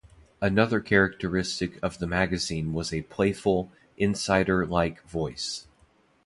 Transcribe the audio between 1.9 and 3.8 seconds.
the magazine was a playful,